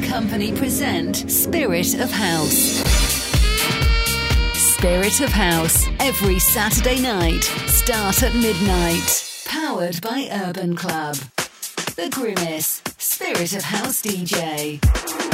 Company 0.00 0.52
present 0.52 1.30
Spirit 1.30 1.94
of 1.94 2.10
House. 2.10 2.82
Spirit 4.54 5.20
of 5.20 5.30
House, 5.30 5.86
every 6.00 6.38
Saturday 6.38 7.00
night, 7.00 7.42
start 7.66 8.22
at 8.22 8.34
midnight. 8.34 9.44
Powered 9.46 10.00
by 10.00 10.28
Urban 10.30 10.76
Club. 10.76 11.16
The 11.96 12.08
Grimace, 12.10 12.82
Spirit 12.98 13.54
of 13.54 13.62
House 13.62 14.02
DJ. 14.02 15.27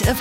Of 0.00 0.18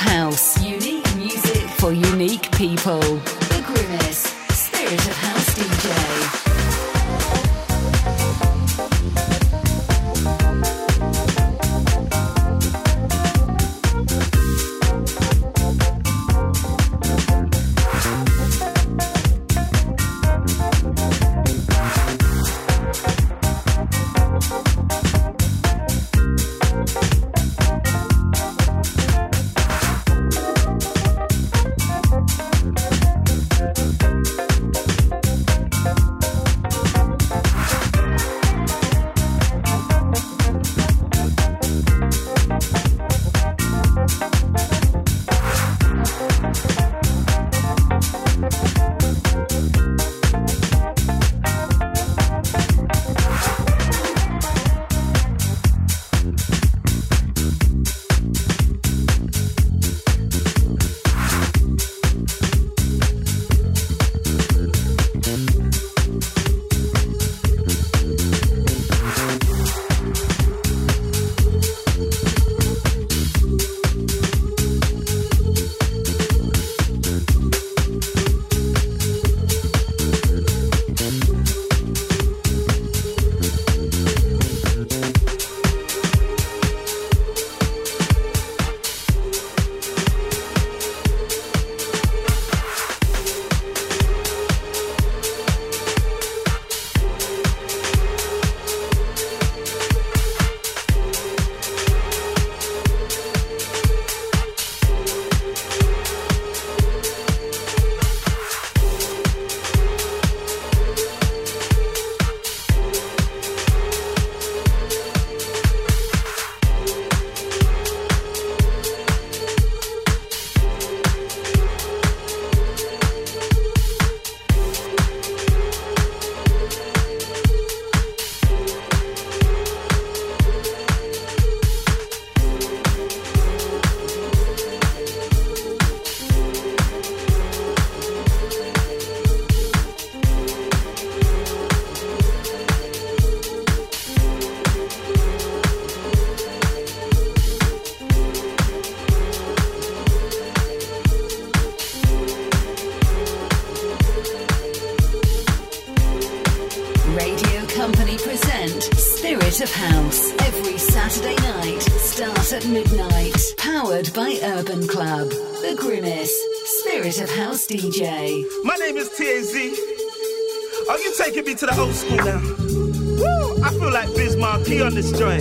destroy. 175.11 175.40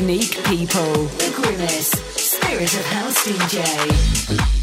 unique 0.00 0.42
people. 0.44 0.92
The 1.18 1.30
Grimace, 1.34 1.90
Spirit 2.16 2.72
of 2.72 2.86
House 2.86 3.26
DJ. 3.26 4.59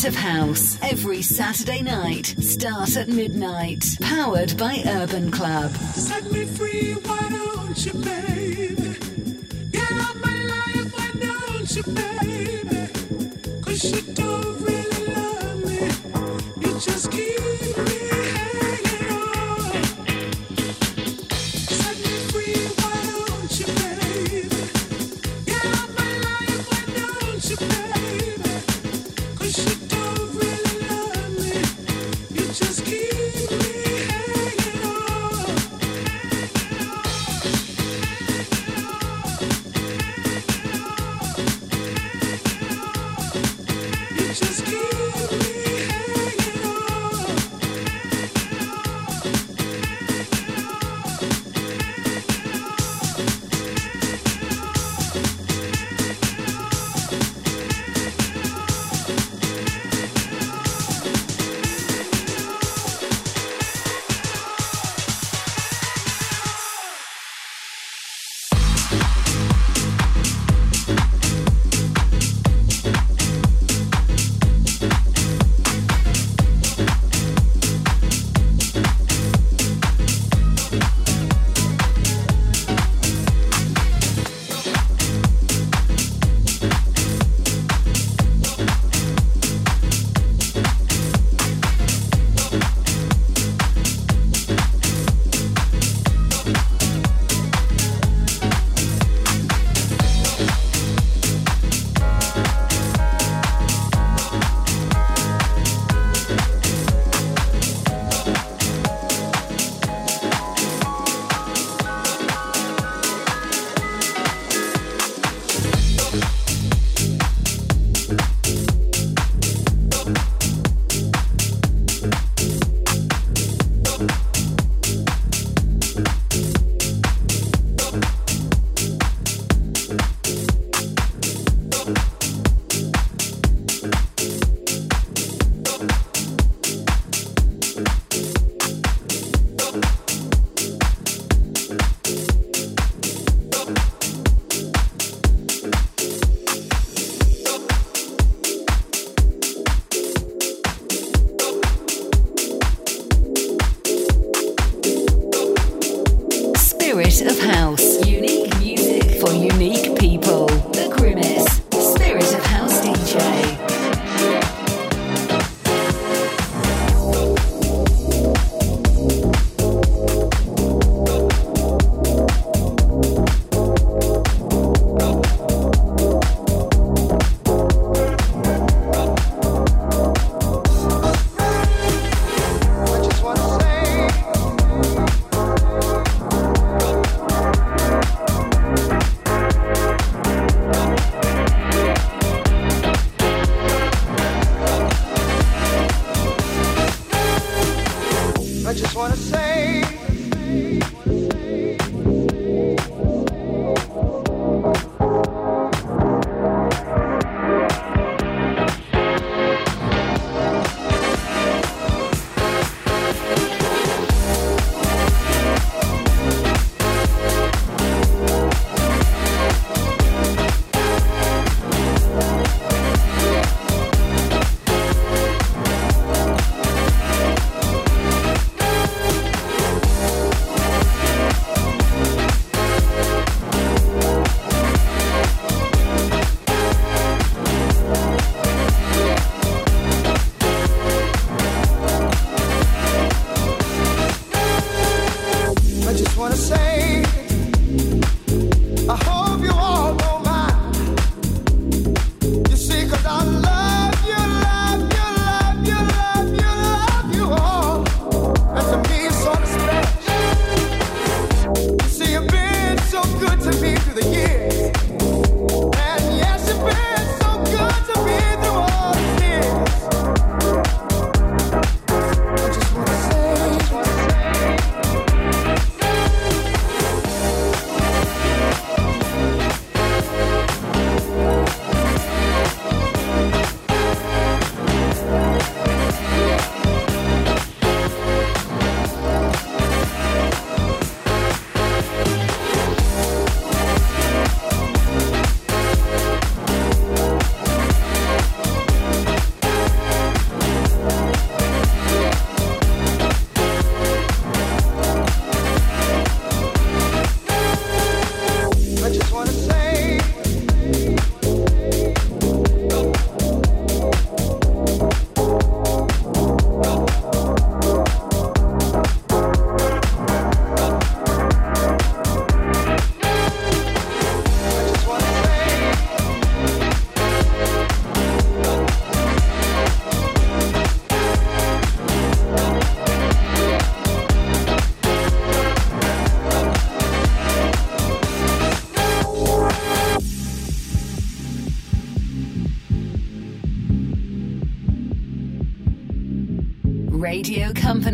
Bit 0.00 0.08
of 0.08 0.14
House 0.14 0.78
every 0.80 1.20
Saturday 1.20 1.82
night. 1.82 2.34
Start 2.40 2.96
at 2.96 3.08
midnight. 3.08 3.84
Powered 4.00 4.56
by 4.56 4.82
Urban 4.86 5.30
Club. 5.30 5.72
Set 5.92 6.24
me 6.32 6.46
free, 6.46 6.94
why 6.94 7.28
don't 7.28 7.84
you. 7.84 8.29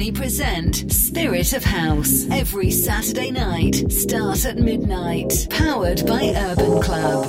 Academy 0.07 0.12
present 0.12 0.92
Spirit 0.92 1.53
of 1.53 1.64
House 1.64 2.27
every 2.31 2.71
Saturday 2.71 3.31
night. 3.33 3.90
Start 3.90 4.45
at 4.45 4.57
midnight. 4.57 5.49
Powered 5.51 6.07
by 6.07 6.33
Urban 6.37 6.81
Club. 6.81 7.27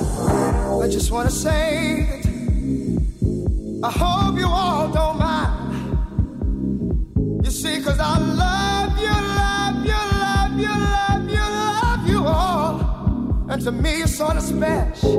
I 0.82 0.88
just 0.88 1.10
want 1.10 1.28
to 1.28 1.34
say 1.34 2.22
I 3.82 3.90
hope 3.90 4.38
you 4.38 4.46
all 4.46 4.92
don't 4.92 5.18
mind. 5.18 5.96
You 7.44 7.50
see, 7.50 7.78
because 7.78 7.98
I 7.98 8.18
love 8.18 8.98
you, 8.98 9.16
love 9.42 9.84
you, 9.84 9.98
love 10.22 10.58
you, 10.60 10.68
love 10.68 11.28
you, 11.30 11.40
love 11.40 12.08
you 12.08 12.26
all. 12.26 12.80
And 13.50 13.60
to 13.62 13.72
me, 13.72 13.98
you're 13.98 14.06
sort 14.06 14.36
of 14.36 14.42
special. 14.42 15.17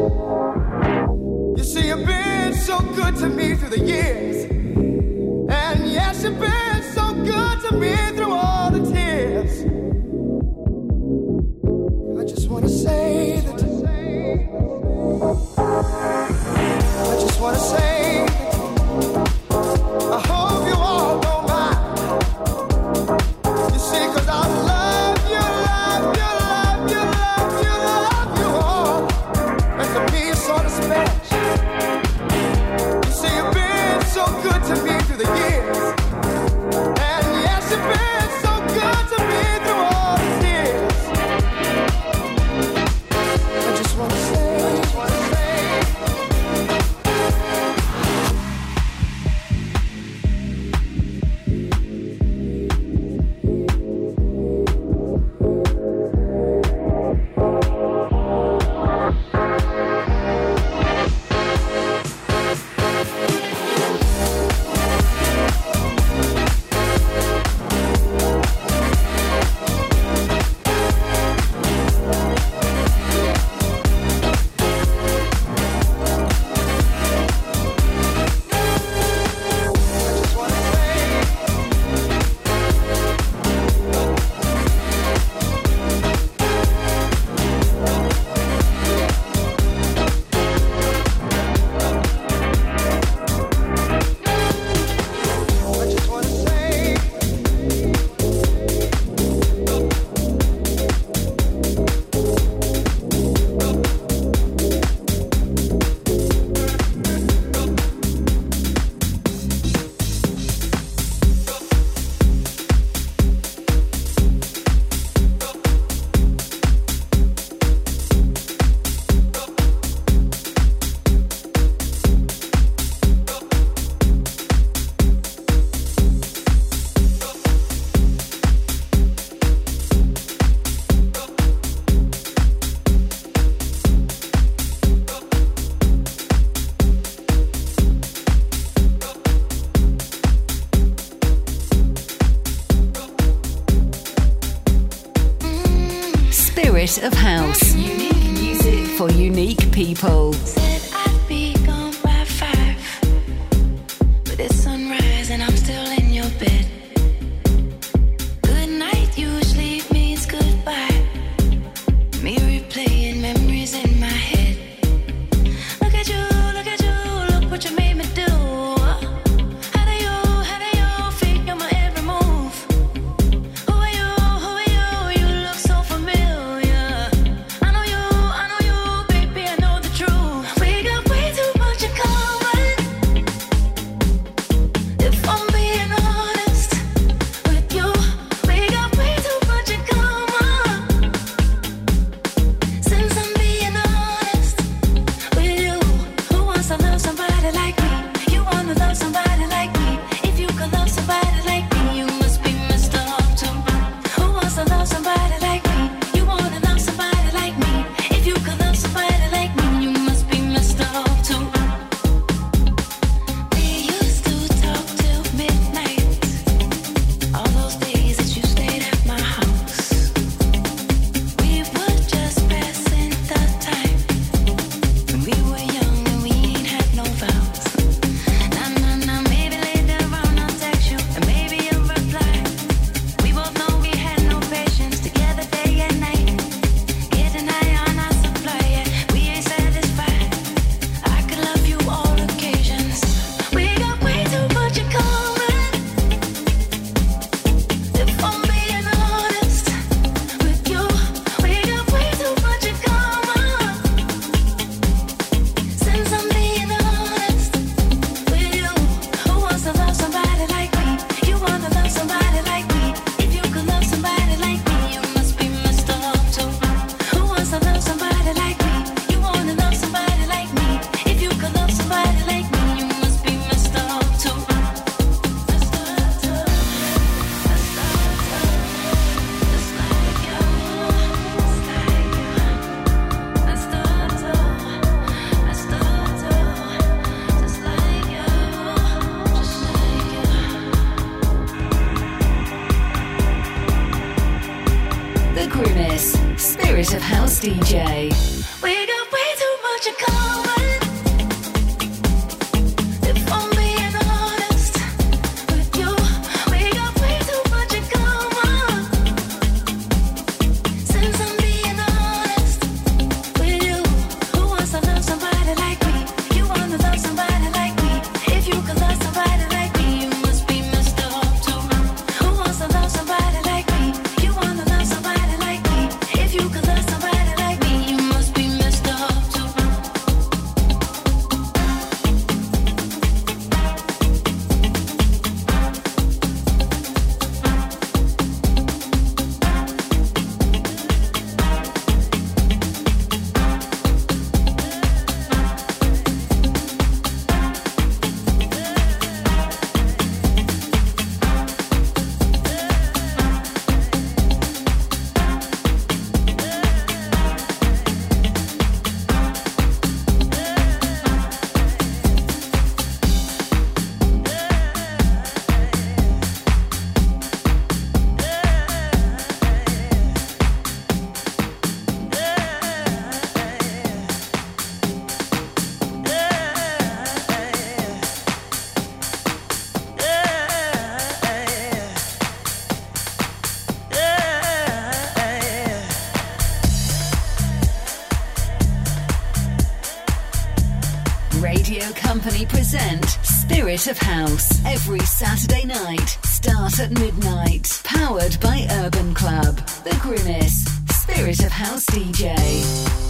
Radio 391.49 391.83
Company 391.93 392.45
present 392.45 393.03
Spirit 393.23 393.87
of 393.87 393.97
House 393.97 394.63
every 394.65 394.99
Saturday 394.99 395.65
night, 395.65 396.07
start 396.23 396.79
at 396.79 396.91
midnight. 396.91 397.81
Powered 397.83 398.39
by 398.39 398.67
Urban 398.69 399.15
Club, 399.15 399.55
The 399.83 399.97
Grimace, 399.99 400.65
Spirit 400.91 401.43
of 401.43 401.51
House 401.51 401.87
DJ. 401.87 403.08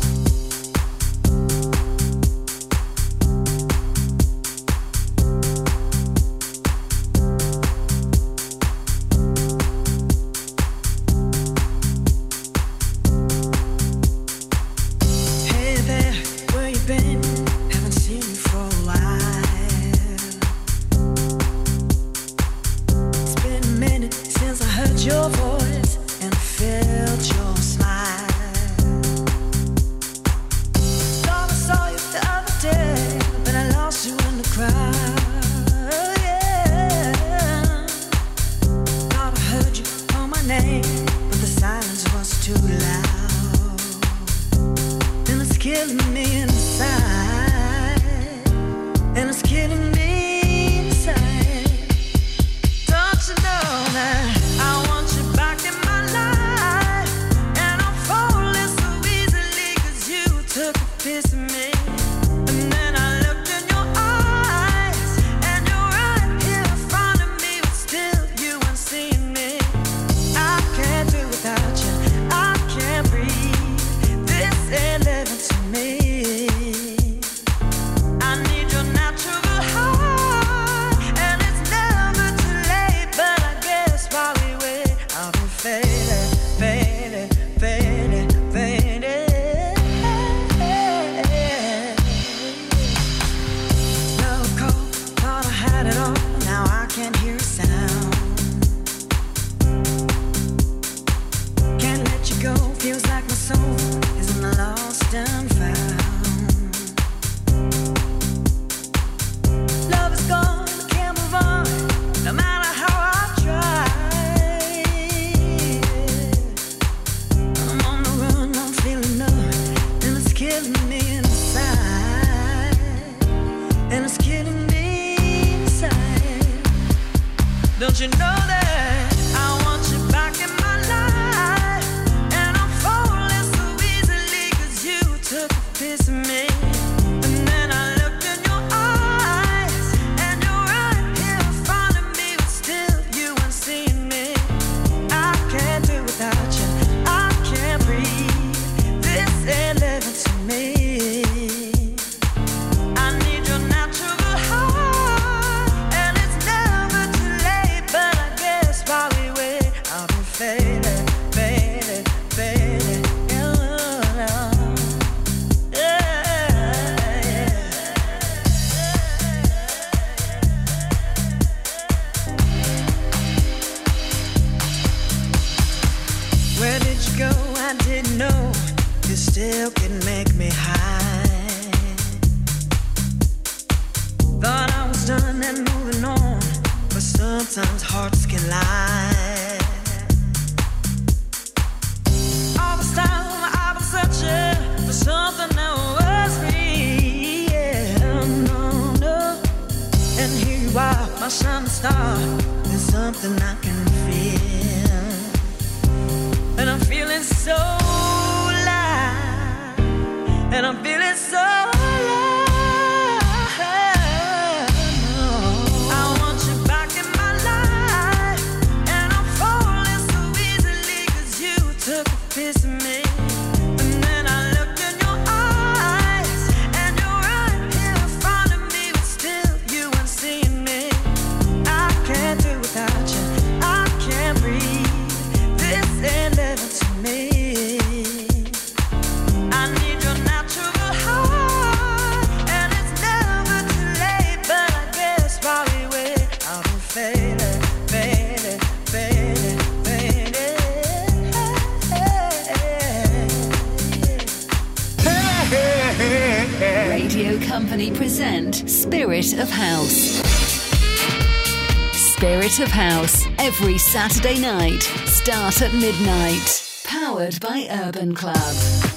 Saturday 263.91 264.39
night. 264.39 264.83
Start 265.07 265.63
at 265.63 265.73
midnight. 265.73 266.63
Powered 266.83 267.39
by 267.39 267.67
Urban 267.71 268.13
Club. 268.13 268.88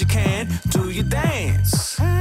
you 0.00 0.06
can, 0.06 0.48
do 0.70 0.90
your 0.90 1.04
dance. 1.04 2.19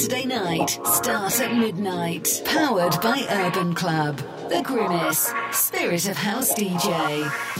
Saturday 0.00 0.24
night. 0.24 0.70
Start 0.86 1.40
at 1.42 1.54
midnight. 1.54 2.40
Powered 2.46 2.98
by 3.02 3.26
Urban 3.28 3.74
Club. 3.74 4.16
The 4.48 4.62
Grimace. 4.62 5.30
Spirit 5.52 6.08
of 6.08 6.16
House 6.16 6.54
DJ. 6.54 7.59